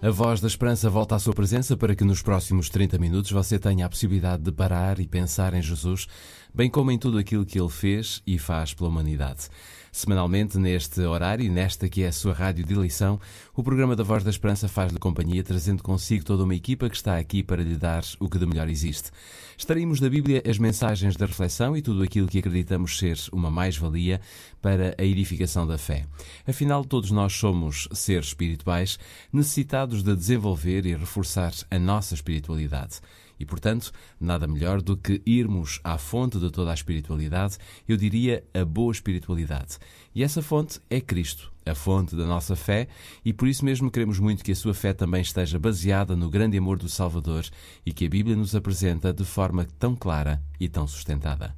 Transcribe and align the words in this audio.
A 0.00 0.10
voz 0.10 0.40
da 0.40 0.46
esperança 0.46 0.88
volta 0.88 1.16
à 1.16 1.18
sua 1.18 1.34
presença 1.34 1.76
para 1.76 1.92
que 1.92 2.04
nos 2.04 2.22
próximos 2.22 2.70
30 2.70 2.96
minutos 2.98 3.32
você 3.32 3.58
tenha 3.58 3.84
a 3.84 3.88
possibilidade 3.88 4.44
de 4.44 4.52
parar 4.52 5.00
e 5.00 5.08
pensar 5.08 5.54
em 5.54 5.60
Jesus, 5.60 6.06
bem 6.54 6.70
como 6.70 6.92
em 6.92 6.98
tudo 6.98 7.18
aquilo 7.18 7.44
que 7.44 7.58
ele 7.58 7.68
fez 7.68 8.22
e 8.24 8.38
faz 8.38 8.72
pela 8.72 8.88
humanidade. 8.90 9.48
Semanalmente, 9.90 10.56
neste 10.56 11.00
horário 11.00 11.50
nesta 11.50 11.88
que 11.88 12.04
é 12.04 12.08
a 12.08 12.12
sua 12.12 12.32
rádio 12.32 12.64
de 12.64 12.74
eleição, 12.74 13.18
o 13.58 13.62
programa 13.64 13.96
da 13.96 14.04
Voz 14.04 14.22
da 14.22 14.30
Esperança 14.30 14.68
faz-lhe 14.68 15.00
companhia, 15.00 15.42
trazendo 15.42 15.82
consigo 15.82 16.24
toda 16.24 16.44
uma 16.44 16.54
equipa 16.54 16.88
que 16.88 16.94
está 16.94 17.18
aqui 17.18 17.42
para 17.42 17.60
lhe 17.60 17.74
dar 17.74 18.04
o 18.20 18.28
que 18.28 18.38
de 18.38 18.46
melhor 18.46 18.68
existe. 18.68 19.10
Estaremos 19.56 19.98
da 19.98 20.08
Bíblia 20.08 20.40
as 20.48 20.58
mensagens 20.58 21.16
da 21.16 21.26
reflexão 21.26 21.76
e 21.76 21.82
tudo 21.82 22.04
aquilo 22.04 22.28
que 22.28 22.38
acreditamos 22.38 22.96
ser 22.96 23.18
uma 23.32 23.50
mais-valia 23.50 24.20
para 24.62 24.94
a 24.96 25.02
edificação 25.02 25.66
da 25.66 25.76
fé. 25.76 26.06
Afinal, 26.46 26.84
todos 26.84 27.10
nós 27.10 27.32
somos 27.32 27.88
seres 27.90 28.28
espirituais 28.28 28.96
necessitados 29.32 30.04
de 30.04 30.14
desenvolver 30.14 30.86
e 30.86 30.94
reforçar 30.94 31.52
a 31.68 31.80
nossa 31.80 32.14
espiritualidade. 32.14 33.00
E, 33.40 33.44
portanto, 33.44 33.90
nada 34.20 34.46
melhor 34.46 34.80
do 34.80 34.96
que 34.96 35.20
irmos 35.26 35.80
à 35.82 35.98
fonte 35.98 36.38
de 36.38 36.50
toda 36.50 36.70
a 36.70 36.74
espiritualidade, 36.74 37.58
eu 37.88 37.96
diria 37.96 38.44
a 38.54 38.64
boa 38.64 38.92
espiritualidade. 38.92 39.78
E 40.14 40.22
essa 40.22 40.42
fonte 40.42 40.80
é 40.90 41.00
Cristo, 41.00 41.52
a 41.68 41.74
fonte 41.74 42.16
da 42.16 42.26
nossa 42.26 42.56
fé, 42.56 42.88
e 43.24 43.32
por 43.32 43.48
isso 43.48 43.64
mesmo 43.64 43.90
queremos 43.90 44.18
muito 44.18 44.44
que 44.44 44.52
a 44.52 44.56
sua 44.56 44.74
fé 44.74 44.92
também 44.92 45.22
esteja 45.22 45.58
baseada 45.58 46.16
no 46.16 46.30
grande 46.30 46.58
amor 46.58 46.78
do 46.78 46.88
Salvador 46.88 47.44
e 47.84 47.92
que 47.92 48.06
a 48.06 48.08
Bíblia 48.08 48.36
nos 48.36 48.54
apresenta 48.54 49.12
de 49.12 49.24
forma 49.24 49.66
tão 49.78 49.94
clara 49.94 50.42
e 50.58 50.68
tão 50.68 50.86
sustentada. 50.86 51.54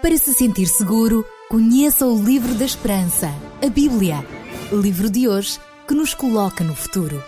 Para 0.00 0.16
se 0.16 0.34
sentir 0.34 0.66
seguro, 0.66 1.24
conheça 1.48 2.06
o 2.06 2.24
Livro 2.24 2.54
da 2.54 2.64
Esperança, 2.64 3.32
a 3.64 3.68
Bíblia. 3.68 4.16
Livro 4.72 5.08
de 5.08 5.28
hoje 5.28 5.60
que 5.86 5.94
nos 5.94 6.14
coloca 6.14 6.64
no 6.64 6.74
futuro. 6.74 7.22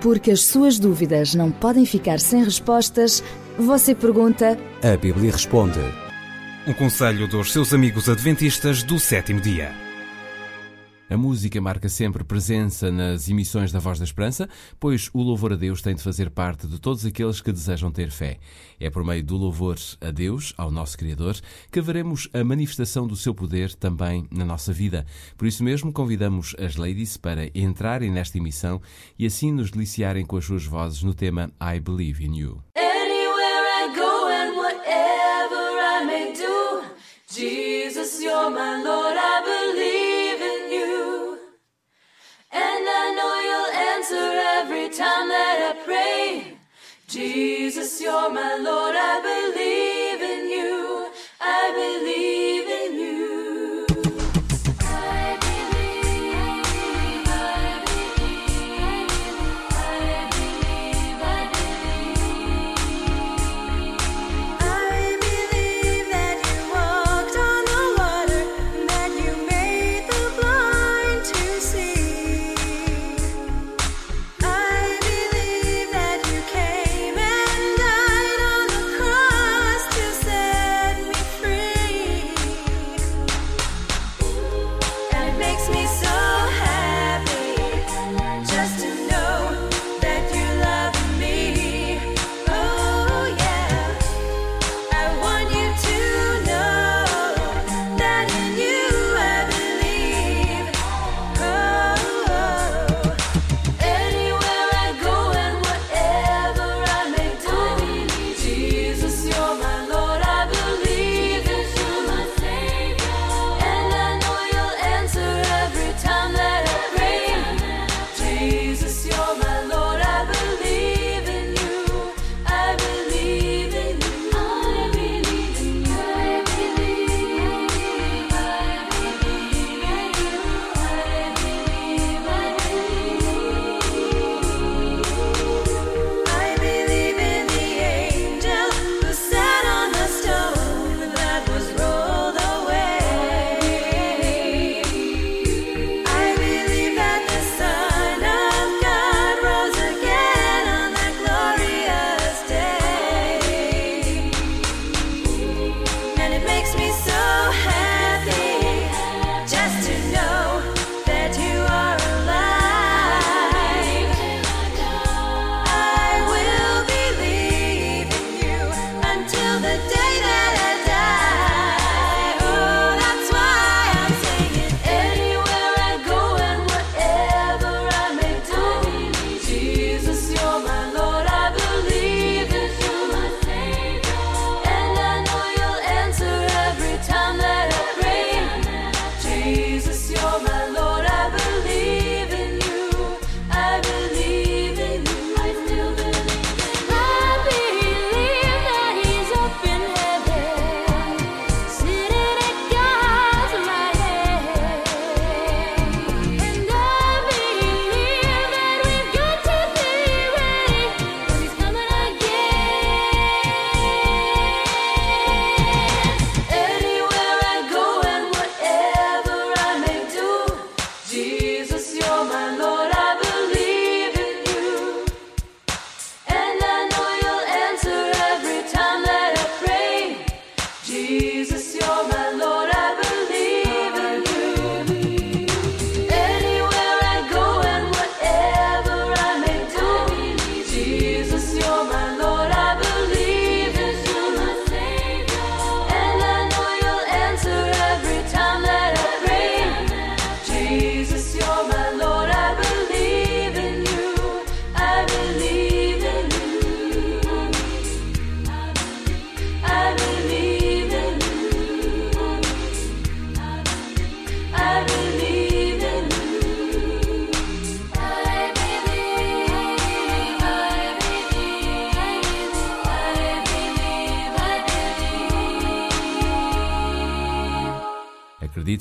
Porque 0.00 0.30
as 0.30 0.42
suas 0.42 0.78
dúvidas 0.78 1.34
não 1.34 1.50
podem 1.50 1.84
ficar 1.84 2.20
sem 2.20 2.42
respostas, 2.42 3.22
você 3.58 3.94
pergunta. 3.94 4.58
A 4.82 4.96
Bíblia 4.96 5.32
responde. 5.32 6.07
Um 6.66 6.74
conselho 6.74 7.26
dos 7.26 7.52
seus 7.52 7.72
amigos 7.72 8.08
adventistas 8.08 8.82
do 8.82 8.98
sétimo 8.98 9.40
dia. 9.40 9.74
A 11.08 11.16
música 11.16 11.58
marca 11.58 11.88
sempre 11.88 12.22
presença 12.22 12.90
nas 12.92 13.30
emissões 13.30 13.72
da 13.72 13.78
Voz 13.78 13.98
da 13.98 14.04
Esperança, 14.04 14.46
pois 14.78 15.08
o 15.14 15.22
louvor 15.22 15.54
a 15.54 15.56
Deus 15.56 15.80
tem 15.80 15.94
de 15.94 16.02
fazer 16.02 16.28
parte 16.28 16.66
de 16.66 16.78
todos 16.78 17.06
aqueles 17.06 17.40
que 17.40 17.50
desejam 17.50 17.90
ter 17.90 18.10
fé. 18.10 18.38
É 18.78 18.90
por 18.90 19.02
meio 19.02 19.24
do 19.24 19.38
louvor 19.38 19.78
a 20.02 20.10
Deus, 20.10 20.52
ao 20.58 20.70
nosso 20.70 20.98
Criador, 20.98 21.40
que 21.72 21.80
veremos 21.80 22.28
a 22.34 22.44
manifestação 22.44 23.06
do 23.06 23.16
seu 23.16 23.34
poder 23.34 23.74
também 23.74 24.28
na 24.30 24.44
nossa 24.44 24.70
vida. 24.70 25.06
Por 25.38 25.48
isso 25.48 25.64
mesmo, 25.64 25.90
convidamos 25.90 26.54
as 26.58 26.76
ladies 26.76 27.16
para 27.16 27.48
entrarem 27.54 28.10
nesta 28.10 28.36
emissão 28.36 28.82
e 29.18 29.24
assim 29.24 29.50
nos 29.50 29.70
deliciarem 29.70 30.26
com 30.26 30.36
as 30.36 30.44
suas 30.44 30.66
vozes 30.66 31.02
no 31.02 31.14
tema 31.14 31.50
I 31.58 31.80
Believe 31.80 32.22
in 32.22 32.36
You. 32.36 32.62
Anywhere 32.76 32.87
Jesus, 37.38 38.20
you're 38.20 38.50
my 38.50 38.82
Lord, 38.82 39.16
I 39.16 39.36
believe 39.46 40.40
in 40.42 40.72
you. 40.72 41.38
And 42.50 42.84
I 43.00 43.14
know 43.16 43.34
you'll 43.46 43.74
answer 43.94 44.28
every 44.58 44.88
time 44.88 45.28
that 45.28 45.70
I 45.70 45.84
pray. 45.84 46.58
Jesus, 47.06 48.00
you're 48.00 48.28
my 48.28 48.56
Lord, 48.56 48.96
I 48.96 49.20
believe 49.22 49.47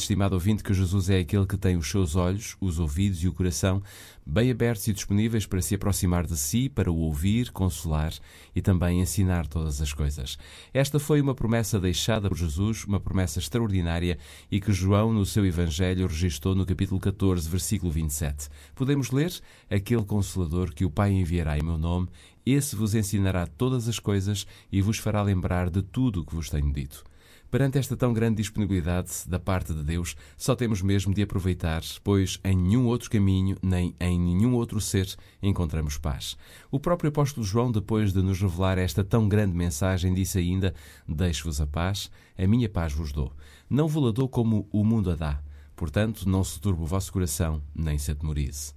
estimado 0.07 0.35
ouvinte, 0.35 0.63
que 0.63 0.73
Jesus 0.73 1.09
é 1.09 1.19
aquele 1.19 1.45
que 1.45 1.57
tem 1.57 1.75
os 1.75 1.91
seus 1.91 2.15
olhos, 2.15 2.55
os 2.61 2.79
ouvidos 2.79 3.21
e 3.21 3.27
o 3.27 3.33
coração 3.33 3.83
bem 4.25 4.49
abertos 4.51 4.87
e 4.87 4.93
disponíveis 4.93 5.45
para 5.45 5.61
se 5.61 5.75
aproximar 5.75 6.25
de 6.25 6.37
si, 6.37 6.69
para 6.69 6.91
o 6.91 6.97
ouvir, 6.97 7.51
consolar 7.51 8.13
e 8.55 8.61
também 8.61 9.01
ensinar 9.01 9.47
todas 9.47 9.81
as 9.81 9.91
coisas. 9.91 10.37
Esta 10.73 10.97
foi 10.97 11.19
uma 11.19 11.35
promessa 11.35 11.79
deixada 11.79 12.29
por 12.29 12.37
Jesus, 12.37 12.85
uma 12.85 12.99
promessa 12.99 13.39
extraordinária 13.39 14.17
e 14.49 14.61
que 14.61 14.71
João, 14.71 15.11
no 15.11 15.25
seu 15.25 15.45
Evangelho, 15.45 16.07
registrou 16.07 16.55
no 16.55 16.65
capítulo 16.65 16.99
14, 16.99 17.49
versículo 17.49 17.91
27. 17.91 18.49
Podemos 18.75 19.11
ler: 19.11 19.33
Aquele 19.69 20.03
Consolador 20.03 20.73
que 20.73 20.85
o 20.85 20.91
Pai 20.91 21.11
enviará 21.11 21.57
em 21.57 21.63
meu 21.63 21.77
nome, 21.77 22.07
esse 22.53 22.75
vos 22.75 22.95
ensinará 22.95 23.45
todas 23.45 23.87
as 23.87 23.99
coisas 23.99 24.47
e 24.71 24.81
vos 24.81 24.97
fará 24.97 25.21
lembrar 25.21 25.69
de 25.69 25.81
tudo 25.81 26.21
o 26.21 26.25
que 26.25 26.35
vos 26.35 26.49
tenho 26.49 26.71
dito. 26.71 27.03
Perante 27.49 27.77
esta 27.77 27.95
tão 27.95 28.11
grande 28.11 28.37
disponibilidade 28.37 29.09
da 29.25 29.39
parte 29.39 29.73
de 29.73 29.81
Deus, 29.81 30.17
só 30.35 30.53
temos 30.53 30.81
mesmo 30.81 31.13
de 31.13 31.21
aproveitar, 31.21 31.81
pois 32.03 32.41
em 32.43 32.57
nenhum 32.57 32.87
outro 32.87 33.09
caminho, 33.09 33.55
nem 33.61 33.95
em 34.01 34.19
nenhum 34.19 34.53
outro 34.53 34.81
ser, 34.81 35.15
encontramos 35.41 35.97
paz. 35.97 36.37
O 36.69 36.77
próprio 36.77 37.07
apóstolo 37.07 37.45
João, 37.45 37.71
depois 37.71 38.11
de 38.11 38.21
nos 38.21 38.41
revelar 38.41 38.77
esta 38.77 39.01
tão 39.01 39.29
grande 39.29 39.55
mensagem, 39.55 40.13
disse 40.13 40.37
ainda: 40.39 40.73
Deixo-vos 41.07 41.61
a 41.61 41.65
paz, 41.65 42.11
a 42.37 42.45
minha 42.45 42.67
paz 42.67 42.91
vos 42.91 43.13
dou. 43.13 43.31
Não 43.69 43.87
vos 43.87 44.09
a 44.09 44.11
dou 44.11 44.27
como 44.27 44.67
o 44.69 44.83
mundo 44.83 45.09
a 45.09 45.15
dá. 45.15 45.41
Portanto, 45.73 46.27
não 46.27 46.43
se 46.43 46.59
turbe 46.59 46.81
o 46.81 46.85
vosso 46.85 47.13
coração, 47.13 47.61
nem 47.73 47.97
se 47.97 48.11
atemorize. 48.11 48.73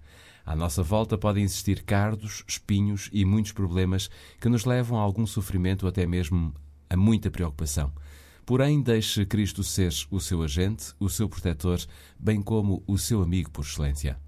À 0.50 0.56
nossa 0.56 0.82
volta 0.82 1.16
podem 1.16 1.44
existir 1.44 1.84
cardos, 1.84 2.42
espinhos 2.44 3.08
e 3.12 3.24
muitos 3.24 3.52
problemas 3.52 4.10
que 4.40 4.48
nos 4.48 4.64
levam 4.64 4.98
a 4.98 5.00
algum 5.00 5.24
sofrimento 5.24 5.86
até 5.86 6.04
mesmo 6.04 6.52
a 6.88 6.96
muita 6.96 7.30
preocupação. 7.30 7.92
Porém, 8.44 8.82
deixe 8.82 9.24
Cristo 9.24 9.62
ser 9.62 9.92
o 10.10 10.18
seu 10.18 10.42
agente, 10.42 10.92
o 10.98 11.08
seu 11.08 11.28
protetor, 11.28 11.78
bem 12.18 12.42
como 12.42 12.82
o 12.84 12.98
seu 12.98 13.22
amigo 13.22 13.48
por 13.48 13.64
excelência. 13.64 14.18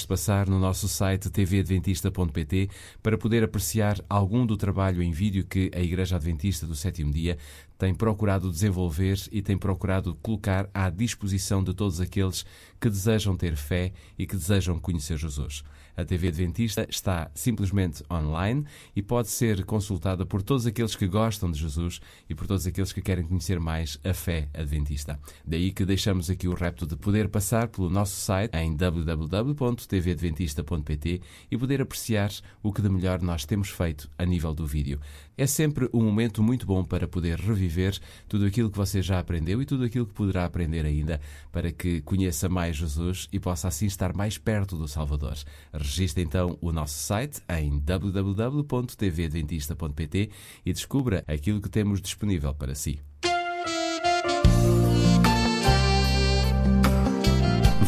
De 0.00 0.06
passar 0.06 0.48
no 0.48 0.58
nosso 0.58 0.88
site 0.88 1.30
tvadventista.pt 1.30 2.68
para 3.02 3.18
poder 3.18 3.44
apreciar 3.44 4.00
algum 4.08 4.44
do 4.44 4.56
trabalho 4.56 5.02
em 5.02 5.10
vídeo 5.10 5.44
que 5.44 5.70
a 5.74 5.80
Igreja 5.80 6.16
Adventista 6.16 6.66
do 6.66 6.74
Sétimo 6.74 7.12
Dia 7.12 7.38
tem 7.78 7.94
procurado 7.94 8.50
desenvolver 8.50 9.18
e 9.32 9.40
tem 9.40 9.56
procurado 9.56 10.14
colocar 10.22 10.68
à 10.74 10.90
disposição 10.90 11.62
de 11.64 11.72
todos 11.72 12.00
aqueles 12.00 12.44
que 12.80 12.90
desejam 12.90 13.36
ter 13.36 13.56
fé 13.56 13.92
e 14.18 14.26
que 14.26 14.36
desejam 14.36 14.78
conhecer 14.78 15.16
Jesus. 15.16 15.64
A 16.00 16.04
TV 16.04 16.28
Adventista 16.28 16.86
está 16.88 17.30
simplesmente 17.34 18.02
online 18.10 18.64
e 18.96 19.02
pode 19.02 19.28
ser 19.28 19.66
consultada 19.66 20.24
por 20.24 20.40
todos 20.40 20.66
aqueles 20.66 20.96
que 20.96 21.06
gostam 21.06 21.50
de 21.50 21.58
Jesus 21.58 22.00
e 22.26 22.34
por 22.34 22.46
todos 22.46 22.66
aqueles 22.66 22.90
que 22.90 23.02
querem 23.02 23.26
conhecer 23.26 23.60
mais 23.60 24.00
a 24.02 24.14
fé 24.14 24.48
adventista. 24.54 25.20
Daí 25.46 25.72
que 25.72 25.84
deixamos 25.84 26.30
aqui 26.30 26.48
o 26.48 26.54
repto 26.54 26.86
de 26.86 26.96
poder 26.96 27.28
passar 27.28 27.68
pelo 27.68 27.90
nosso 27.90 28.16
site 28.16 28.56
em 28.56 28.74
www.tvadventista.pt 28.74 31.20
e 31.50 31.58
poder 31.58 31.82
apreciar 31.82 32.30
o 32.62 32.72
que 32.72 32.80
de 32.80 32.88
melhor 32.88 33.20
nós 33.20 33.44
temos 33.44 33.68
feito 33.68 34.10
a 34.16 34.24
nível 34.24 34.54
do 34.54 34.66
vídeo. 34.66 34.98
É 35.36 35.46
sempre 35.46 35.88
um 35.92 36.02
momento 36.02 36.42
muito 36.42 36.66
bom 36.66 36.82
para 36.84 37.06
poder 37.08 37.38
reviver 37.38 37.96
tudo 38.28 38.46
aquilo 38.46 38.70
que 38.70 38.76
você 38.76 39.00
já 39.00 39.18
aprendeu 39.18 39.62
e 39.62 39.66
tudo 39.66 39.84
aquilo 39.84 40.06
que 40.06 40.12
poderá 40.12 40.44
aprender 40.44 40.84
ainda 40.84 41.18
para 41.50 41.72
que 41.72 42.02
conheça 42.02 42.46
mais 42.48 42.76
Jesus 42.76 43.26
e 43.32 43.40
possa 43.40 43.68
assim 43.68 43.86
estar 43.86 44.14
mais 44.14 44.36
perto 44.36 44.76
do 44.76 44.86
Salvador. 44.86 45.38
Registre 45.72 46.22
então 46.22 46.58
o 46.60 46.72
nosso 46.72 46.98
site 46.98 47.40
em 47.48 47.78
www.tvadventista.pt 47.78 50.30
e 50.64 50.72
descubra 50.72 51.24
aquilo 51.26 51.60
que 51.60 51.68
temos 51.68 52.00
disponível 52.00 52.54
para 52.54 52.74
si. 52.74 53.00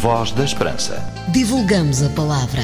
Voz 0.02 0.32
da 0.32 0.44
Esperança. 0.44 1.00
Divulgamos 1.32 2.02
a 2.02 2.10
palavra. 2.10 2.62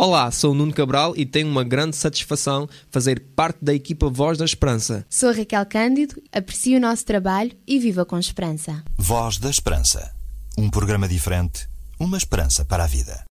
Olá, 0.00 0.30
sou 0.30 0.52
o 0.52 0.54
Nuno 0.54 0.72
Cabral 0.72 1.12
e 1.16 1.26
tenho 1.26 1.48
uma 1.48 1.64
grande 1.64 1.96
satisfação 1.96 2.68
fazer 2.88 3.18
parte 3.34 3.58
da 3.60 3.74
equipa 3.74 4.08
Voz 4.08 4.38
da 4.38 4.44
Esperança. 4.44 5.04
Sou 5.10 5.32
Raquel 5.32 5.66
Cândido, 5.66 6.22
aprecio 6.30 6.78
o 6.78 6.80
nosso 6.80 7.04
trabalho 7.04 7.50
e 7.66 7.80
viva 7.80 8.04
com 8.04 8.16
esperança. 8.16 8.84
Voz 8.96 9.38
da 9.38 9.50
Esperança. 9.50 10.14
Um 10.56 10.70
programa 10.70 11.08
diferente, 11.08 11.68
uma 11.98 12.16
esperança 12.16 12.64
para 12.64 12.84
a 12.84 12.86
vida. 12.86 13.24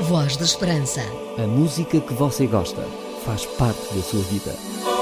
Voz 0.00 0.36
da 0.36 0.44
Esperança. 0.44 1.02
A 1.38 1.46
música 1.46 2.00
que 2.00 2.14
você 2.14 2.48
gosta 2.48 2.82
faz 3.24 3.46
parte 3.46 3.94
da 3.94 4.02
sua 4.02 4.22
vida. 4.22 4.97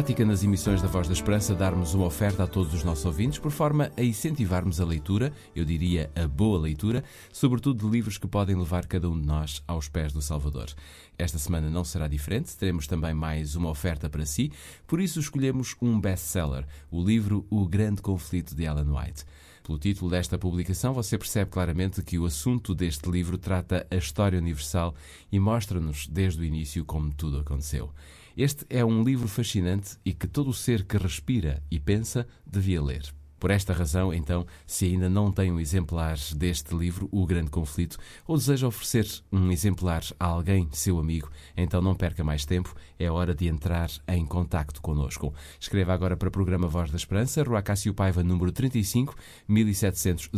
Prática 0.00 0.24
nas 0.24 0.42
emissões 0.42 0.80
da 0.80 0.88
Voz 0.88 1.06
da 1.06 1.12
Esperança 1.12 1.54
darmos 1.54 1.92
uma 1.92 2.06
oferta 2.06 2.44
a 2.44 2.46
todos 2.46 2.72
os 2.72 2.82
nossos 2.82 3.04
ouvintes 3.04 3.38
por 3.38 3.50
forma 3.50 3.92
a 3.98 4.02
incentivarmos 4.02 4.80
a 4.80 4.84
leitura, 4.86 5.30
eu 5.54 5.62
diria 5.62 6.10
a 6.16 6.26
boa 6.26 6.58
leitura, 6.58 7.04
sobretudo 7.30 7.84
de 7.84 7.92
livros 7.92 8.16
que 8.16 8.26
podem 8.26 8.56
levar 8.56 8.86
cada 8.86 9.10
um 9.10 9.20
de 9.20 9.26
nós 9.26 9.62
aos 9.68 9.90
pés 9.90 10.10
do 10.10 10.22
Salvador. 10.22 10.70
Esta 11.18 11.38
semana 11.38 11.68
não 11.68 11.84
será 11.84 12.08
diferente, 12.08 12.56
teremos 12.56 12.86
também 12.86 13.12
mais 13.12 13.56
uma 13.56 13.68
oferta 13.68 14.08
para 14.08 14.24
si, 14.24 14.50
por 14.86 15.02
isso 15.02 15.20
escolhemos 15.20 15.76
um 15.82 16.00
best-seller, 16.00 16.66
o 16.90 17.04
livro 17.04 17.46
O 17.50 17.68
Grande 17.68 18.00
Conflito 18.00 18.54
de 18.54 18.64
Ellen 18.64 18.88
White. 18.88 19.26
Pelo 19.70 19.78
título 19.78 20.10
desta 20.10 20.36
publicação, 20.36 20.92
você 20.92 21.16
percebe 21.16 21.48
claramente 21.48 22.02
que 22.02 22.18
o 22.18 22.24
assunto 22.24 22.74
deste 22.74 23.08
livro 23.08 23.38
trata 23.38 23.86
a 23.88 23.94
história 23.94 24.36
universal 24.36 24.96
e 25.30 25.38
mostra-nos 25.38 26.08
desde 26.08 26.40
o 26.40 26.44
início 26.44 26.84
como 26.84 27.14
tudo 27.14 27.38
aconteceu. 27.38 27.88
Este 28.36 28.66
é 28.68 28.84
um 28.84 29.04
livro 29.04 29.28
fascinante 29.28 29.96
e 30.04 30.12
que 30.12 30.26
todo 30.26 30.52
ser 30.52 30.82
que 30.82 30.96
respira 30.96 31.62
e 31.70 31.78
pensa 31.78 32.26
devia 32.44 32.82
ler. 32.82 33.14
Por 33.40 33.50
esta 33.50 33.72
razão, 33.72 34.12
então, 34.12 34.46
se 34.66 34.84
ainda 34.84 35.08
não 35.08 35.32
tem 35.32 35.50
um 35.50 35.58
exemplar 35.58 36.18
deste 36.36 36.74
livro, 36.76 37.08
O 37.10 37.26
Grande 37.26 37.50
Conflito, 37.50 37.96
ou 38.26 38.36
deseja 38.36 38.66
oferecer 38.66 39.06
um 39.32 39.50
exemplar 39.50 40.02
a 40.20 40.26
alguém, 40.26 40.68
seu 40.72 40.98
amigo, 40.98 41.30
então 41.56 41.80
não 41.80 41.94
perca 41.94 42.22
mais 42.22 42.44
tempo, 42.44 42.74
é 42.98 43.10
hora 43.10 43.34
de 43.34 43.48
entrar 43.48 43.90
em 44.06 44.26
contacto 44.26 44.82
connosco. 44.82 45.32
Escreva 45.58 45.94
agora 45.94 46.18
para 46.18 46.28
o 46.28 46.32
programa 46.32 46.68
Voz 46.68 46.90
da 46.90 46.98
Esperança, 46.98 47.42
Rua 47.42 47.62
Cássio 47.62 47.94
Paiva, 47.94 48.22
número 48.22 48.52
35, 48.52 49.16
1700 49.48 50.28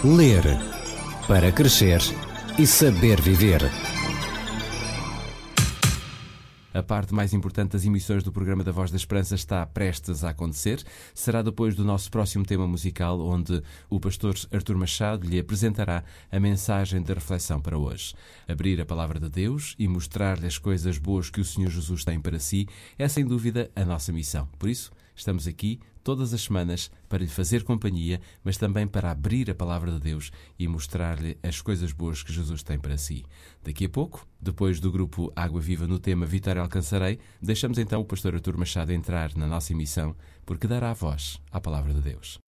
Ler 0.04 0.44
para 1.26 1.50
crescer 1.50 1.98
e 2.56 2.64
saber 2.64 3.20
viver. 3.20 3.60
A 6.72 6.82
parte 6.84 7.12
mais 7.12 7.34
importante 7.34 7.72
das 7.72 7.84
emissões 7.84 8.22
do 8.22 8.30
programa 8.30 8.62
da 8.62 8.70
Voz 8.70 8.92
da 8.92 8.96
Esperança 8.96 9.34
está 9.34 9.66
prestes 9.66 10.22
a 10.22 10.30
acontecer. 10.30 10.84
Será 11.12 11.42
depois 11.42 11.74
do 11.74 11.84
nosso 11.84 12.12
próximo 12.12 12.44
tema 12.44 12.64
musical, 12.68 13.20
onde 13.20 13.60
o 13.90 13.98
pastor 13.98 14.36
Artur 14.52 14.76
Machado 14.76 15.26
lhe 15.26 15.40
apresentará 15.40 16.04
a 16.30 16.38
mensagem 16.38 17.02
da 17.02 17.14
reflexão 17.14 17.60
para 17.60 17.76
hoje. 17.76 18.14
Abrir 18.46 18.80
a 18.80 18.86
palavra 18.86 19.18
de 19.18 19.28
Deus 19.28 19.74
e 19.80 19.88
mostrar-lhe 19.88 20.46
as 20.46 20.58
coisas 20.58 20.96
boas 20.96 21.28
que 21.28 21.40
o 21.40 21.44
Senhor 21.44 21.70
Jesus 21.70 22.04
tem 22.04 22.20
para 22.20 22.38
si 22.38 22.68
é 22.96 23.08
sem 23.08 23.26
dúvida 23.26 23.68
a 23.74 23.84
nossa 23.84 24.12
missão. 24.12 24.48
Por 24.60 24.68
isso, 24.68 24.92
estamos 25.16 25.48
aqui 25.48 25.80
todas 26.08 26.32
as 26.32 26.40
semanas 26.40 26.90
para 27.06 27.18
lhe 27.18 27.28
fazer 27.28 27.64
companhia, 27.64 28.18
mas 28.42 28.56
também 28.56 28.86
para 28.86 29.10
abrir 29.10 29.50
a 29.50 29.54
palavra 29.54 29.92
de 29.92 30.00
Deus 30.00 30.30
e 30.58 30.66
mostrar-lhe 30.66 31.36
as 31.42 31.60
coisas 31.60 31.92
boas 31.92 32.22
que 32.22 32.32
Jesus 32.32 32.62
tem 32.62 32.78
para 32.78 32.96
si. 32.96 33.26
Daqui 33.62 33.84
a 33.84 33.90
pouco, 33.90 34.26
depois 34.40 34.80
do 34.80 34.90
grupo 34.90 35.30
Água 35.36 35.60
Viva 35.60 35.86
no 35.86 35.98
tema 35.98 36.24
Vitória 36.24 36.62
Alcançarei, 36.62 37.18
deixamos 37.42 37.76
então 37.76 38.00
o 38.00 38.06
pastor 38.06 38.34
Artur 38.34 38.56
Machado 38.56 38.90
entrar 38.90 39.36
na 39.36 39.46
nossa 39.46 39.74
emissão, 39.74 40.16
porque 40.46 40.66
dará 40.66 40.92
a 40.92 40.94
voz 40.94 41.38
à 41.52 41.60
palavra 41.60 41.92
de 41.92 42.00
Deus. 42.00 42.38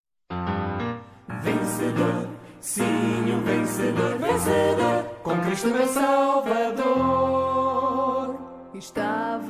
Vencedor, 1.43 2.31
sim, 2.63 2.83
um 2.83 3.45
vencedor, 3.45 4.17
vencedor, 4.17 5.05
com 5.23 5.39
Cristo 5.43 5.69
meu 5.69 5.87
Salvador. 5.87 7.21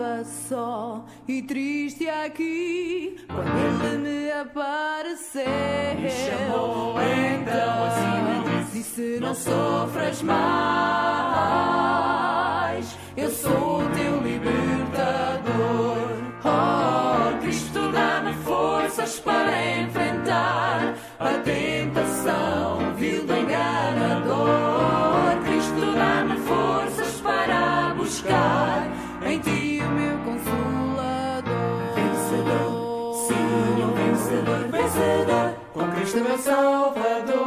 Estava 0.00 0.24
só 0.24 1.04
e 1.28 1.42
triste 1.42 2.08
aqui 2.08 3.18
quando 3.26 3.84
ele 3.84 3.98
me 3.98 4.32
apareceu. 4.32 5.44
Me 6.00 6.08
chamou 6.08 6.94
então 6.98 7.84
assim 7.84 8.22
me 8.24 8.40
disse: 8.62 8.78
Disse: 8.78 9.20
Não 9.20 9.34
sofras 9.34 10.22
mais, 10.22 10.38
eu 13.14 13.28
sou 13.28 13.82
o 13.82 13.90
teu 13.90 14.22
libertador. 14.22 15.50
Oh, 16.46 17.36
Cristo 17.42 17.92
dá-me 17.92 18.32
forças 18.42 19.20
para 19.20 19.80
enfrentar 19.82 20.94
a 21.18 21.34
tentação, 21.44 22.94
vil 22.96 23.26
do 23.26 23.36
enganador. 23.36 24.38
Cristo 25.44 25.92
dá-me 25.94 26.38
forças 26.38 27.20
para 27.20 27.92
buscar 27.98 28.88
em 29.26 29.38
ti 29.38 29.59
Cristo 36.10 36.28
meu 36.28 36.38
Salvador. 36.38 37.38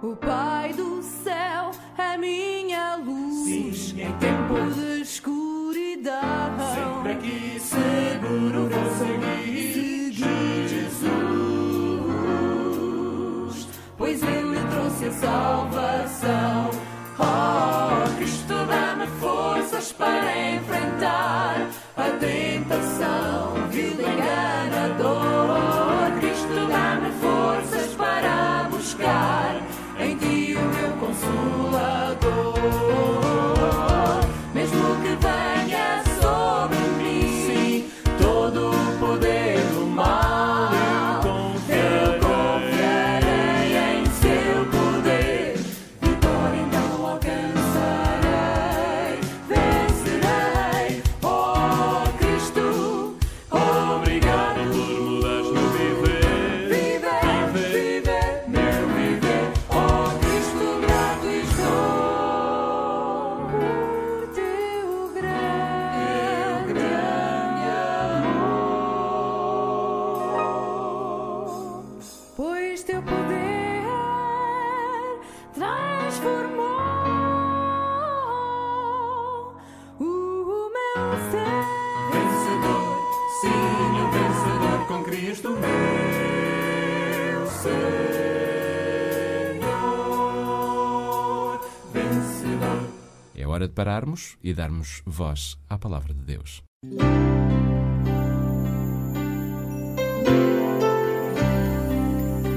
O 0.00 0.14
Pai 0.14 0.72
do 0.72 1.02
céu 1.02 1.72
é 1.98 2.16
minha 2.16 2.94
luz. 2.94 3.44
Sim, 3.44 4.02
em 4.02 4.12
tempos 4.18 4.76
de 4.76 5.00
escuridão. 5.00 6.12
Sempre 6.74 7.12
aqui 7.12 7.58
seguro 7.58 8.68
vou 8.68 8.90
seguir, 8.98 9.72
seguir 10.12 10.68
Jesus, 10.68 11.08
pois 13.98 14.22
Ele 14.22 14.60
trouxe 14.70 15.06
a 15.06 15.12
salvação. 15.12 15.85
Hora 93.66 93.68
de 93.68 93.74
pararmos 93.74 94.36
e 94.42 94.54
darmos 94.54 95.02
voz 95.04 95.58
à 95.68 95.76
palavra 95.76 96.14
de 96.14 96.22
Deus. 96.22 96.62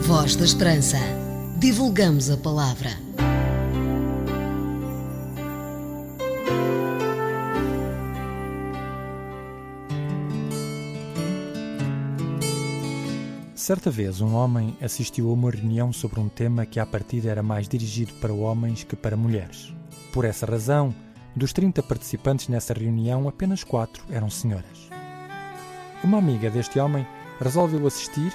Voz 0.02 0.36
da 0.36 0.46
Esperança. 0.46 0.98
Divulgamos 1.60 2.30
a 2.30 2.38
palavra. 2.38 2.90
Certa 13.56 13.92
vez, 13.92 14.20
um 14.20 14.34
homem 14.34 14.76
assistiu 14.82 15.30
a 15.30 15.34
uma 15.34 15.52
reunião 15.52 15.94
sobre 15.94 16.20
um 16.20 16.28
tema 16.28 16.66
que, 16.66 16.80
à 16.80 16.86
partida, 16.88 17.30
era 17.30 17.44
mais 17.44 17.68
dirigido 17.68 18.14
para 18.14 18.34
homens 18.34 18.84
que 18.84 18.96
para 18.96 19.16
mulheres. 19.16 19.79
Por 20.12 20.26
essa 20.26 20.46
razão, 20.46 20.94
Dos 21.36 21.54
30 21.54 21.84
participantes 21.84 22.48
nessa 22.48 22.74
reunião, 22.74 23.28
apenas 23.28 23.64
quatro 23.64 24.04
eram 24.10 24.30
senhoras. 24.30 24.90
Uma 26.04 26.18
amiga 26.18 26.50
deste 26.50 26.80
homem 26.80 27.06
resolveu 27.40 27.86
assistir 27.86 28.34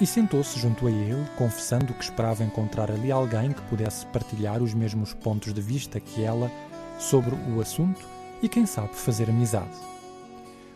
e 0.00 0.06
sentou-se 0.06 0.58
junto 0.58 0.86
a 0.86 0.90
ele, 0.90 1.24
confessando 1.38 1.94
que 1.94 2.02
esperava 2.02 2.42
encontrar 2.42 2.90
ali 2.90 3.12
alguém 3.12 3.52
que 3.52 3.62
pudesse 3.62 4.04
partilhar 4.06 4.62
os 4.62 4.74
mesmos 4.74 5.14
pontos 5.14 5.54
de 5.54 5.60
vista 5.60 6.00
que 6.00 6.22
ela 6.22 6.50
sobre 6.98 7.34
o 7.34 7.60
assunto 7.60 8.04
e, 8.42 8.48
quem 8.48 8.66
sabe, 8.66 8.94
fazer 8.94 9.30
amizade. 9.30 9.78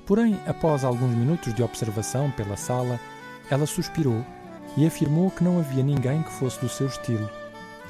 Porém, 0.07 0.41
após 0.47 0.85
alguns 0.85 1.15
minutos 1.15 1.53
de 1.53 1.63
observação 1.65 2.31
pela 2.31 2.57
sala, 2.57 3.01
ela 3.51 3.67
suspirou 3.67 4.25
e 4.77 4.87
afirmou 4.87 5.31
que 5.31 5.43
não 5.43 5.59
havia 5.59 5.83
ninguém 5.83 6.23
que 6.23 6.33
fosse 6.33 6.61
do 6.61 6.69
seu 6.69 6.87
estilo. 6.87 7.29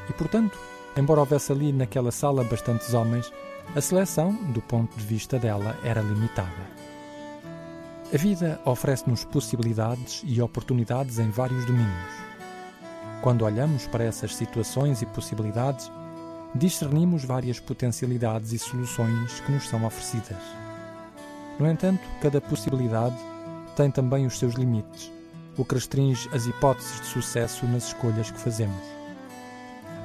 E, 0.09 0.13
portanto, 0.15 0.59
embora 0.97 1.21
houvesse 1.21 1.53
ali 1.53 1.73
naquela 1.73 2.11
sala 2.11 2.43
bastantes 2.45 2.95
homens, 2.95 3.33
a 3.75 3.81
seleção, 3.81 4.33
do 4.53 4.63
ponto 4.63 4.97
de 4.97 5.05
vista 5.05 5.39
dela, 5.39 5.79
era 5.85 6.01
limitada. 6.01 6.77
A 8.13 8.17
vida 8.17 8.61
oferece-nos 8.65 9.25
possibilidades 9.25 10.23
e 10.25 10.41
oportunidades 10.41 11.19
em 11.19 11.29
vários 11.29 11.65
domínios. 11.65 12.15
Quando 13.21 13.45
olhamos 13.45 13.87
para 13.87 14.05
essas 14.05 14.35
situações 14.35 15.03
e 15.03 15.07
possibilidades, 15.07 15.91
discernimos 16.55 17.25
várias 17.25 17.59
potencialidades 17.59 18.53
e 18.53 18.59
soluções 18.59 19.41
que 19.41 19.51
nos 19.51 19.69
são 19.69 19.85
oferecidas. 19.85 20.43
No 21.59 21.67
entanto, 21.69 22.03
cada 22.21 22.41
possibilidade 22.41 23.17
tem 23.75 23.91
também 23.91 24.25
os 24.25 24.39
seus 24.39 24.55
limites, 24.55 25.13
o 25.57 25.65
que 25.65 25.75
restringe 25.75 26.29
as 26.33 26.47
hipóteses 26.47 27.01
de 27.01 27.07
sucesso 27.07 27.67
nas 27.67 27.89
escolhas 27.89 28.31
que 28.31 28.39
fazemos. 28.39 28.96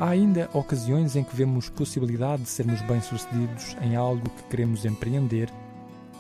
Há 0.01 0.09
ainda 0.09 0.49
ocasiões 0.51 1.15
em 1.15 1.23
que 1.23 1.35
vemos 1.35 1.69
possibilidade 1.69 2.41
de 2.41 2.49
sermos 2.49 2.81
bem-sucedidos 2.81 3.77
em 3.83 3.95
algo 3.95 4.27
que 4.31 4.43
queremos 4.45 4.83
empreender, 4.83 5.47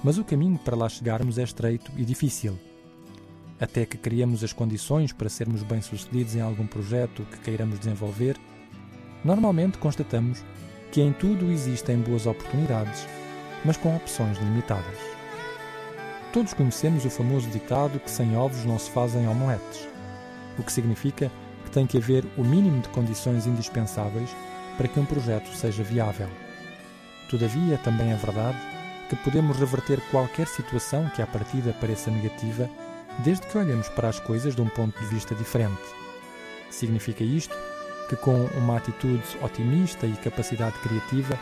mas 0.03 0.19
o 0.19 0.23
caminho 0.23 0.59
para 0.59 0.75
lá 0.75 0.87
chegarmos 0.87 1.39
é 1.39 1.43
estreito 1.43 1.91
e 1.97 2.05
difícil. 2.05 2.59
Até 3.59 3.83
que 3.83 3.97
criamos 3.97 4.43
as 4.43 4.53
condições 4.53 5.11
para 5.11 5.29
sermos 5.29 5.63
bem-sucedidos 5.63 6.35
em 6.35 6.41
algum 6.41 6.67
projeto 6.67 7.25
que 7.31 7.39
queiramos 7.39 7.79
desenvolver, 7.79 8.37
normalmente 9.25 9.79
constatamos 9.79 10.45
que 10.91 11.01
em 11.01 11.11
tudo 11.11 11.49
existem 11.51 11.97
boas 12.01 12.27
oportunidades, 12.27 13.07
mas 13.65 13.77
com 13.77 13.95
opções 13.95 14.37
limitadas. 14.37 14.99
Todos 16.31 16.53
conhecemos 16.53 17.03
o 17.03 17.09
famoso 17.09 17.49
ditado 17.49 17.99
que 17.99 18.11
sem 18.11 18.37
ovos 18.37 18.63
não 18.63 18.77
se 18.77 18.91
fazem 18.91 19.27
omeletes, 19.27 19.87
o 20.59 20.61
que 20.61 20.71
significa 20.71 21.31
que 21.71 21.75
tem 21.75 21.87
que 21.87 21.97
haver 21.97 22.25
o 22.37 22.43
mínimo 22.43 22.81
de 22.81 22.89
condições 22.89 23.47
indispensáveis 23.47 24.35
para 24.77 24.89
que 24.89 24.99
um 24.99 25.05
projeto 25.05 25.49
seja 25.55 25.81
viável. 25.81 26.27
Todavia, 27.29 27.77
também 27.77 28.11
é 28.11 28.15
verdade 28.15 28.57
que 29.09 29.15
podemos 29.15 29.57
reverter 29.57 30.01
qualquer 30.11 30.47
situação 30.47 31.09
que 31.15 31.21
à 31.21 31.27
partida 31.27 31.73
pareça 31.79 32.11
negativa, 32.11 32.69
desde 33.19 33.47
que 33.47 33.57
olhemos 33.57 33.87
para 33.89 34.09
as 34.09 34.19
coisas 34.19 34.53
de 34.53 34.61
um 34.61 34.67
ponto 34.67 34.99
de 34.99 35.05
vista 35.07 35.33
diferente. 35.33 35.81
Significa 36.69 37.23
isto 37.23 37.55
que, 38.09 38.15
com 38.17 38.45
uma 38.57 38.77
atitude 38.77 39.23
otimista 39.41 40.05
e 40.05 40.13
capacidade 40.13 40.77
criativa, 40.79 41.39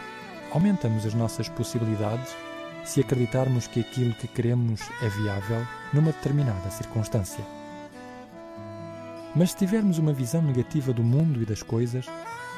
aumentamos 0.51 1.05
as 1.05 1.13
nossas 1.13 1.49
possibilidades 1.49 2.35
se 2.83 3.01
acreditarmos 3.01 3.67
que 3.67 3.79
aquilo 3.79 4.13
que 4.13 4.27
queremos 4.27 4.81
é 5.01 5.09
viável 5.09 5.65
numa 5.93 6.11
determinada 6.11 6.69
circunstância. 6.71 7.58
Mas 9.35 9.51
se 9.51 9.57
tivermos 9.57 9.97
uma 9.97 10.13
visão 10.13 10.41
negativa 10.41 10.91
do 10.91 11.03
mundo 11.03 11.41
e 11.41 11.45
das 11.45 11.61
coisas, 11.61 12.05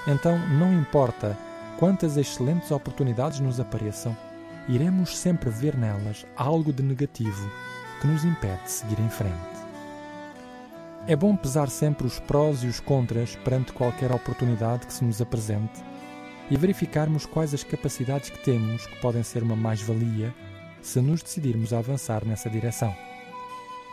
então 0.07 0.38
não 0.49 0.73
importa 0.73 1.38
quantas 1.77 2.17
excelentes 2.17 2.71
oportunidades 2.71 3.39
nos 3.39 3.60
apareçam, 3.60 4.15
iremos 4.67 5.17
sempre 5.17 5.49
ver 5.49 5.75
nelas 5.75 6.25
algo 6.36 6.71
de 6.71 6.84
negativo 6.84 7.49
que 7.99 8.07
nos 8.07 8.23
impede 8.23 8.63
de 8.63 8.71
seguir 8.71 8.99
em 8.99 9.10
frente. 9.10 9.62
É 11.07 11.15
bom 11.15 11.36
pesar 11.36 11.69
sempre 11.69 12.05
os 12.05 12.19
prós 12.19 12.63
e 12.63 12.67
os 12.67 12.79
contras 12.79 13.36
perante 13.38 13.73
qualquer 13.73 14.12
oportunidade 14.12 14.86
que 14.86 14.93
se 14.93 15.03
nos 15.03 15.19
apresente 15.19 15.84
e 16.49 16.55
verificarmos 16.55 17.25
quais 17.25 17.53
as 17.53 17.63
capacidades 17.63 18.29
que 18.29 18.43
temos 18.43 18.86
que 18.86 18.99
podem 19.01 19.23
ser 19.23 19.41
uma 19.41 19.55
mais-valia 19.55 20.34
se 20.81 21.01
nos 21.01 21.23
decidirmos 21.23 21.73
a 21.73 21.79
avançar 21.79 22.25
nessa 22.25 22.49
direção. 22.49 22.95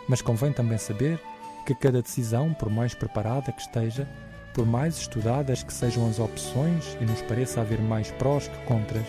Mas 0.08 0.20
convém 0.20 0.52
também 0.52 0.76
saber 0.76 1.20
que 1.68 1.74
cada 1.74 2.00
decisão, 2.00 2.54
por 2.54 2.70
mais 2.70 2.94
preparada 2.94 3.52
que 3.52 3.60
esteja, 3.60 4.08
por 4.54 4.64
mais 4.64 4.96
estudadas 4.96 5.62
que 5.62 5.70
sejam 5.70 6.08
as 6.08 6.18
opções 6.18 6.96
e 6.98 7.04
nos 7.04 7.20
pareça 7.20 7.60
haver 7.60 7.78
mais 7.78 8.10
prós 8.12 8.48
que 8.48 8.56
contras, 8.64 9.04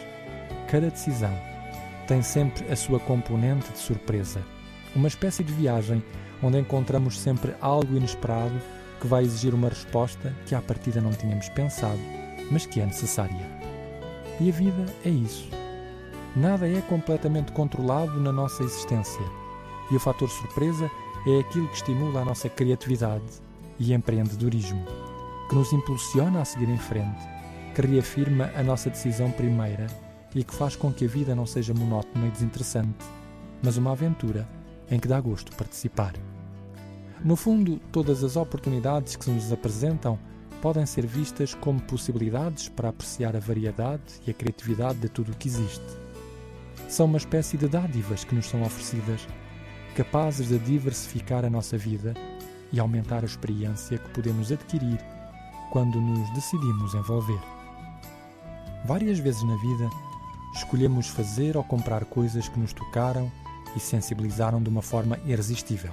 cada 0.68 0.90
decisão 0.90 1.34
tem 2.06 2.22
sempre 2.22 2.70
a 2.70 2.76
sua 2.76 3.00
componente 3.00 3.72
de 3.72 3.78
surpresa, 3.78 4.42
uma 4.94 5.08
espécie 5.08 5.42
de 5.42 5.54
viagem 5.54 6.04
onde 6.44 6.60
encontramos 6.60 7.18
sempre 7.18 7.56
algo 7.62 7.96
inesperado 7.96 8.60
que 9.00 9.08
vai 9.08 9.24
exigir 9.24 9.54
uma 9.54 9.70
resposta 9.70 10.36
que 10.46 10.54
à 10.54 10.62
partida 10.62 11.00
não 11.00 11.12
tínhamos 11.12 11.48
pensado, 11.48 12.00
mas 12.52 12.66
que 12.66 12.82
é 12.82 12.86
necessária. 12.86 13.48
E 14.38 14.50
a 14.50 14.52
vida 14.52 14.86
é 15.06 15.10
isso. 15.10 15.48
Nada 16.36 16.68
é 16.68 16.82
completamente 16.82 17.54
controlado 17.54 18.20
na 18.20 18.34
nossa 18.34 18.64
existência, 18.64 19.24
e 19.90 19.96
o 19.96 20.00
fator 20.00 20.30
surpresa 20.30 20.92
é 21.28 21.40
aquilo 21.40 21.68
que 21.68 21.76
estimula 21.76 22.22
a 22.22 22.26
nossa 22.26 22.50
criatividade 22.50 23.26
e 23.78 23.94
empreendedorismo, 23.94 24.86
que 25.50 25.56
nos 25.56 25.74
impulsiona 25.74 26.42
a 26.42 26.46
seguir 26.46 26.70
em 26.70 26.78
frente, 26.78 27.28
que 27.76 27.82
reafirma 27.82 28.52
a 28.56 28.64
nossa 28.64 28.90
decisão 28.90 29.32
primeira 29.32 29.88
e 30.34 30.44
que 30.44 30.54
faz 30.54 30.76
com 30.76 30.94
que 30.94 31.06
a 31.06 31.08
vida 31.08 31.36
não 31.36 31.46
seja 31.46 31.74
monótona 31.74 32.28
e 32.28 32.32
desinteressante, 32.32 33.06
mas 33.62 33.78
uma 33.78 33.92
aventura 33.92 34.48
em 34.90 35.00
que 35.00 35.08
dá 35.08 35.20
gosto 35.20 35.56
participar. 35.56 36.14
No 37.24 37.36
fundo, 37.36 37.82
todas 37.92 38.24
as 38.24 38.38
oportunidades 38.38 39.16
que 39.16 39.26
se 39.26 39.32
nos 39.32 39.52
apresentam 39.52 40.18
podem 40.62 40.86
ser 40.86 41.06
vistas 41.06 41.54
como 41.54 41.82
possibilidades 41.82 42.70
para 42.70 42.90
apreciar 42.90 43.36
a 43.36 43.40
variedade 43.40 44.04
e 44.26 44.32
a 44.32 44.34
criatividade 44.34 45.00
de 45.00 45.10
tudo 45.10 45.32
o 45.32 45.36
que 45.36 45.48
existe. 45.48 45.84
São 46.88 47.06
uma 47.06 47.18
espécie 47.18 47.58
de 47.58 47.68
dádivas 47.68 48.24
que 48.24 48.36
nos 48.36 48.48
são 48.48 48.62
oferecidas, 48.64 49.28
capazes 50.00 50.48
de 50.48 50.58
diversificar 50.60 51.44
a 51.44 51.50
nossa 51.50 51.78
vida 51.78 52.14
e 52.72 52.80
aumentar 52.80 53.22
a 53.22 53.26
experiência 53.26 53.98
que 53.98 54.10
podemos 54.12 54.50
adquirir 54.50 54.98
quando 55.74 56.00
nos 56.00 56.34
decidimos 56.34 56.94
envolver. 56.94 57.42
Várias 58.86 59.20
vezes 59.20 59.44
na 59.44 59.58
vida, 59.58 59.90
escolhemos 60.56 61.10
fazer 61.10 61.58
ou 61.58 61.66
comprar 61.66 62.06
coisas 62.06 62.48
que 62.48 62.58
nos 62.58 62.72
tocaram 62.72 63.30
e 63.76 63.80
sensibilizaram 63.82 64.64
de 64.64 64.70
uma 64.70 64.82
forma 64.82 65.20
irresistível. 65.26 65.92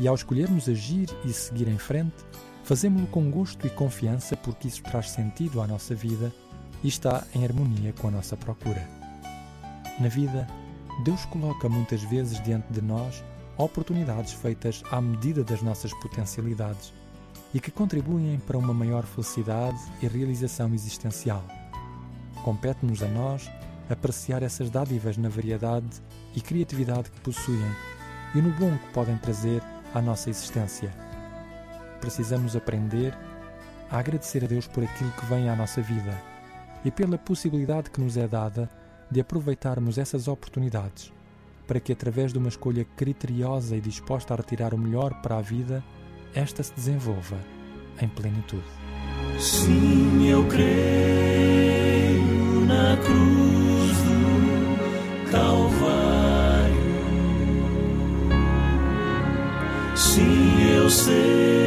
E 0.00 0.08
ao 0.08 0.14
escolhermos 0.14 0.66
agir 0.66 1.10
e 1.26 1.32
seguir 1.34 1.68
em 1.68 1.76
frente, 1.76 2.16
fazemos-lo 2.64 3.06
com 3.08 3.30
gosto 3.30 3.66
e 3.66 3.70
confiança 3.70 4.34
porque 4.34 4.66
isso 4.66 4.82
traz 4.82 5.10
sentido 5.10 5.60
à 5.60 5.66
nossa 5.66 5.94
vida 5.94 6.32
e 6.82 6.88
está 6.88 7.22
em 7.34 7.44
harmonia 7.44 7.92
com 8.00 8.08
a 8.08 8.12
nossa 8.12 8.34
procura. 8.34 8.88
Na 10.00 10.08
vida, 10.08 10.48
Deus 11.02 11.24
coloca 11.26 11.68
muitas 11.68 12.02
vezes 12.02 12.40
diante 12.42 12.72
de 12.72 12.80
nós 12.80 13.24
oportunidades 13.56 14.32
feitas 14.32 14.82
à 14.90 15.00
medida 15.00 15.42
das 15.42 15.60
nossas 15.60 15.92
potencialidades 15.94 16.92
e 17.52 17.60
que 17.60 17.70
contribuem 17.70 18.38
para 18.38 18.58
uma 18.58 18.72
maior 18.72 19.04
felicidade 19.04 19.78
e 20.02 20.06
realização 20.06 20.72
existencial. 20.72 21.44
Compete-nos 22.44 23.02
a 23.02 23.08
nós 23.08 23.50
apreciar 23.88 24.42
essas 24.42 24.70
dádivas 24.70 25.16
na 25.16 25.28
variedade 25.28 26.02
e 26.34 26.40
criatividade 26.40 27.10
que 27.10 27.20
possuem 27.20 27.72
e 28.34 28.40
no 28.40 28.50
bom 28.50 28.76
que 28.76 28.92
podem 28.92 29.16
trazer 29.18 29.62
à 29.94 30.00
nossa 30.00 30.30
existência. 30.30 30.92
Precisamos 32.00 32.56
aprender 32.56 33.16
a 33.90 33.98
agradecer 33.98 34.44
a 34.44 34.46
Deus 34.46 34.66
por 34.66 34.82
aquilo 34.82 35.10
que 35.12 35.26
vem 35.26 35.48
à 35.48 35.56
nossa 35.56 35.80
vida 35.80 36.20
e 36.84 36.90
pela 36.90 37.18
possibilidade 37.18 37.90
que 37.90 38.00
nos 38.00 38.16
é 38.16 38.26
dada 38.26 38.68
de 39.14 39.20
aproveitarmos 39.20 39.96
essas 39.96 40.26
oportunidades 40.26 41.12
para 41.68 41.78
que, 41.78 41.92
através 41.92 42.32
de 42.32 42.38
uma 42.38 42.48
escolha 42.48 42.84
criteriosa 42.96 43.76
e 43.76 43.80
disposta 43.80 44.34
a 44.34 44.36
retirar 44.36 44.74
o 44.74 44.78
melhor 44.78 45.14
para 45.22 45.38
a 45.38 45.40
vida, 45.40 45.84
esta 46.34 46.64
se 46.64 46.74
desenvolva 46.74 47.38
em 48.02 48.08
plenitude. 48.08 48.64
Sim, 49.38 50.28
eu 50.28 50.44
creio 50.48 50.66
na 52.66 52.96
cruz 52.96 53.96
do 54.02 55.30
Calvário. 55.30 56.74
Sim, 59.94 60.74
eu 60.76 60.90
sei 60.90 61.63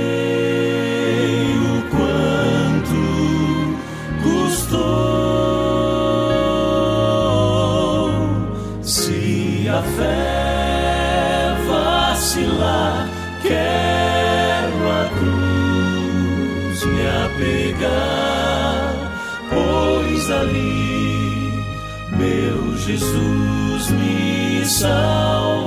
ali 20.40 21.54
meu 22.12 22.78
Jesus 22.78 23.92
me 23.92 24.66
salvou. 24.66 25.67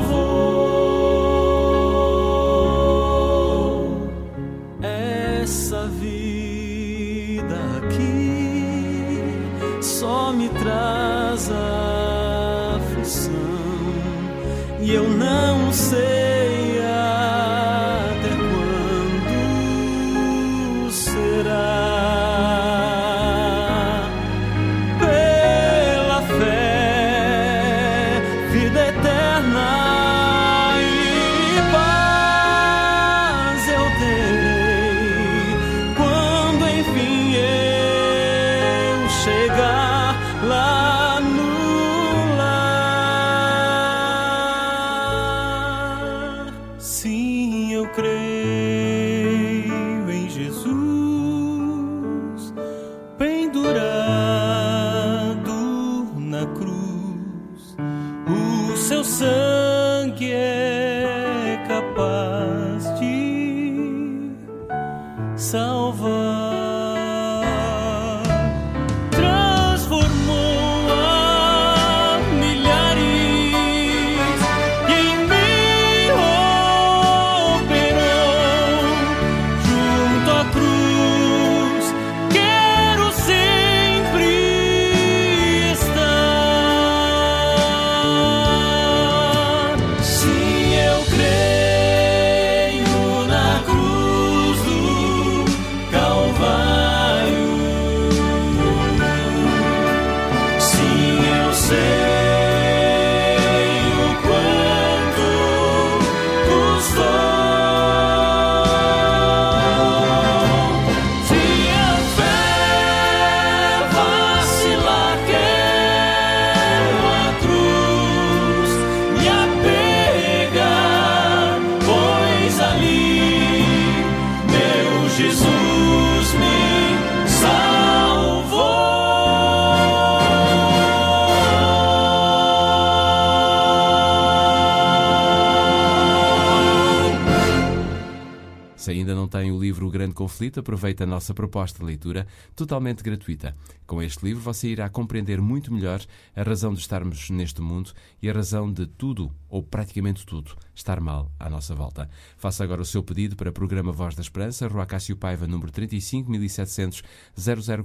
Conflito, 140.20 140.60
aproveite 140.60 141.02
a 141.02 141.06
nossa 141.06 141.32
proposta 141.32 141.78
de 141.78 141.84
leitura 141.86 142.26
totalmente 142.54 143.02
gratuita. 143.02 143.56
Com 143.86 144.02
este 144.02 144.22
livro 144.22 144.42
você 144.42 144.68
irá 144.68 144.86
compreender 144.90 145.40
muito 145.40 145.72
melhor 145.72 146.04
a 146.36 146.42
razão 146.42 146.74
de 146.74 146.80
estarmos 146.80 147.30
neste 147.30 147.62
mundo 147.62 147.90
e 148.20 148.28
a 148.28 148.32
razão 148.34 148.70
de 148.70 148.86
tudo, 148.86 149.34
ou 149.48 149.62
praticamente 149.62 150.26
tudo, 150.26 150.54
estar 150.74 151.00
mal 151.00 151.32
à 151.40 151.48
nossa 151.48 151.74
volta. 151.74 152.06
Faça 152.36 152.62
agora 152.62 152.82
o 152.82 152.84
seu 152.84 153.02
pedido 153.02 153.34
para 153.34 153.48
o 153.48 153.52
programa 153.52 153.92
Voz 153.92 154.14
da 154.14 154.20
Esperança, 154.20 154.68
Rua 154.68 154.84
Cássio 154.84 155.16
Paiva, 155.16 155.46
número 155.46 155.72
35700 155.72 157.02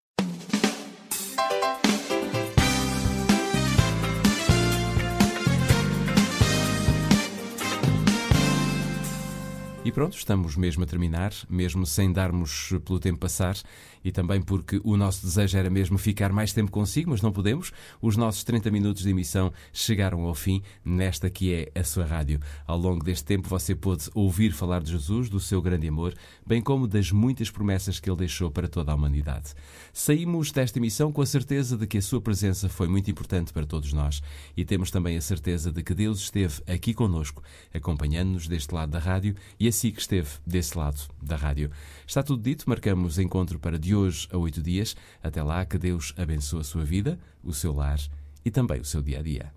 E 9.84 9.92
pronto, 9.92 10.16
estamos 10.16 10.56
mesmo 10.56 10.84
a 10.84 10.86
terminar, 10.86 11.34
mesmo 11.50 11.88
sem 11.88 12.14
darmos 12.14 12.70
pelo 12.86 13.00
tempo 13.00 13.18
passar 13.18 13.56
e 14.04 14.12
também 14.12 14.42
porque 14.42 14.82
o 14.84 14.98
nosso 14.98 15.26
desejo 15.26 15.58
era 15.58 15.70
mesmo 15.70 15.98
ficar 15.98 16.32
mais 16.32 16.54
tempo 16.54 16.72
consigo, 16.72 17.12
mas 17.12 17.22
não 17.22 17.32
podemos. 17.32 17.72
Os 18.02 18.18
nossos 18.18 18.44
30 18.44 18.72
minutos 18.72 19.04
de 19.04 19.10
emissão 19.10 19.52
chegaram 19.72 20.22
ao 20.22 20.36
fim 20.36 20.62
nesta 20.84 21.30
que 21.30 21.54
é 21.54 21.80
a 21.80 21.84
sua 21.84 22.06
rádio. 22.06 22.40
Ao 22.66 22.78
longo 22.78 23.04
deste 23.04 23.26
tempo 23.26 23.48
você 23.48 23.76
pôde 23.76 24.10
ouvir 24.14 24.52
falar 24.52 24.82
de 24.82 24.92
Jesus, 24.92 25.30
do 25.30 25.40
seu 25.40 25.62
grande 25.62 25.88
amor, 25.88 26.14
bem 26.46 26.62
como 26.62 26.88
das 26.88 27.12
muitas 27.12 27.50
promessas 27.50 28.00
que 28.00 28.10
ele 28.10 28.18
deixou 28.18 28.52
para 28.52 28.68
toda 28.68 28.92
a 28.92 28.96
humanidade. 28.96 29.54
Saímos 29.94 30.52
desta 30.52 30.80
emissão 30.80 31.12
com 31.12 31.22
a 31.22 31.26
certeza 31.26 31.78
de 31.78 31.88
que 31.88 31.98
a 31.98 32.02
sua 32.02 32.22
presença 32.22 32.70
foi 32.70 32.88
muito 32.88 33.10
importante 33.10 33.54
para 33.54 33.66
todos 33.66 33.94
nós 33.94 34.22
e 34.56 34.64
temos 34.64 34.92
também 34.92 35.18
a 35.18 35.22
certeza 35.22 35.72
de 35.72 35.84
que 35.84 35.94
Deus 35.94 36.20
esteve 36.20 36.62
aqui 36.68 36.94
conosco, 36.94 37.44
acompanhando-nos 37.74 38.48
deste 38.48 38.74
lado 38.74 38.92
da 38.92 39.00
rádio 39.00 39.36
e 39.60 39.68
assim 39.68 39.92
que 39.92 40.02
esteve 40.02 40.30
desse 40.46 40.78
lado 40.78 41.02
da 41.22 41.36
rádio. 41.36 41.72
Está 42.06 42.24
tudo 42.24 42.44
dito, 42.44 42.70
marcamos 42.70 43.20
encontro 43.20 43.60
para 43.60 43.78
de 43.92 43.96
hoje 43.96 44.26
a 44.32 44.38
oito 44.38 44.62
dias. 44.62 44.96
Até 45.22 45.44
lá, 45.44 45.66
que 45.66 45.78
Deus 45.78 46.14
abençoe 46.18 46.62
a 46.62 46.64
sua 46.64 46.86
vida, 46.86 47.20
o 47.44 47.54
seu 47.54 47.74
lar 47.74 48.00
e 48.46 48.50
também 48.50 48.80
o 48.80 48.86
seu 48.86 49.02
dia 49.02 49.20
a 49.20 49.22
dia. 49.22 49.52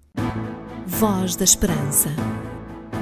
Voz 0.87 1.37
da 1.37 1.45
Esperança. 1.45 2.09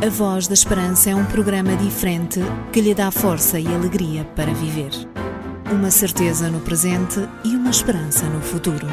A 0.05 0.09
Voz 0.11 0.47
da 0.47 0.55
Esperança 0.55 1.11
é 1.11 1.15
um 1.15 1.25
programa 1.25 1.75
diferente 1.77 2.41
que 2.71 2.83
lhe 2.83 2.95
dá 2.95 3.11
força 3.11 3.59
e 3.59 3.67
alegria 3.67 4.25
para 4.37 4.53
viver. 4.53 4.91
Uma 5.73 5.91
certeza 5.91 6.51
no 6.51 6.61
presente 6.61 7.21
e 7.45 7.57
uma 7.57 7.71
esperança 7.71 8.29
no 8.29 8.43
futuro. 8.43 8.87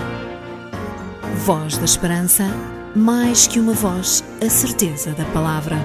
Voz 1.45 1.77
da 1.77 1.85
Esperança, 1.85 2.45
mais 2.95 3.47
que 3.47 3.59
uma 3.59 3.73
voz, 3.73 4.23
a 4.41 4.49
certeza 4.49 5.11
da 5.11 5.25
palavra. 5.25 5.75